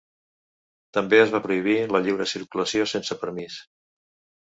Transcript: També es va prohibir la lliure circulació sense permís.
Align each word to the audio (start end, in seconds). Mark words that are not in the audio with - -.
També 0.99 1.19
es 1.25 1.35
va 1.35 1.43
prohibir 1.45 1.77
la 1.93 2.03
lliure 2.07 2.29
circulació 2.35 2.91
sense 2.97 3.23
permís. 3.27 3.65